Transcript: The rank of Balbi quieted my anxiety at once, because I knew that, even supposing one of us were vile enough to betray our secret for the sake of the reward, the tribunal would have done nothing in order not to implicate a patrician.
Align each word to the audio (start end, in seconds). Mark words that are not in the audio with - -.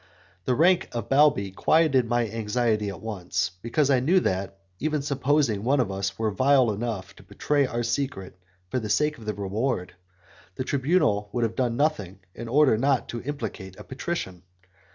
The 0.45 0.55
rank 0.55 0.89
of 0.93 1.09
Balbi 1.09 1.51
quieted 1.51 2.07
my 2.07 2.27
anxiety 2.27 2.89
at 2.89 3.01
once, 3.01 3.51
because 3.61 3.91
I 3.91 3.99
knew 3.99 4.19
that, 4.21 4.57
even 4.79 5.03
supposing 5.03 5.63
one 5.63 5.79
of 5.79 5.91
us 5.91 6.17
were 6.17 6.31
vile 6.31 6.71
enough 6.71 7.15
to 7.17 7.21
betray 7.21 7.67
our 7.67 7.83
secret 7.83 8.35
for 8.67 8.79
the 8.79 8.89
sake 8.89 9.19
of 9.19 9.25
the 9.25 9.35
reward, 9.35 9.93
the 10.55 10.63
tribunal 10.63 11.29
would 11.33 11.43
have 11.43 11.55
done 11.55 11.77
nothing 11.77 12.17
in 12.33 12.47
order 12.47 12.79
not 12.79 13.09
to 13.09 13.21
implicate 13.21 13.75
a 13.79 13.83
patrician. 13.83 14.41